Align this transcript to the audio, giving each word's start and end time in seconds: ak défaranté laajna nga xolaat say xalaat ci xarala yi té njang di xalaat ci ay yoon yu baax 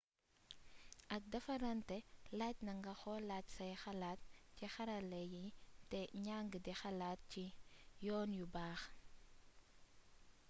ak 1.15 1.23
défaranté 1.33 1.97
laajna 2.37 2.71
nga 2.79 2.93
xolaat 3.01 3.45
say 3.55 3.71
xalaat 3.83 4.19
ci 4.55 4.65
xarala 4.73 5.21
yi 5.33 5.45
té 5.89 5.99
njang 6.23 6.49
di 6.65 6.71
xalaat 6.81 7.19
ci 7.31 7.43
ay 7.51 7.55
yoon 8.05 8.29
yu 8.39 8.45
baax 8.55 8.81